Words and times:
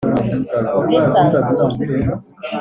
ubwisanzure 0.77 1.39